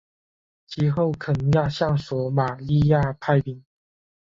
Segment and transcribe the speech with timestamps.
[0.65, 3.63] 其后肯亚向索马利亚派兵。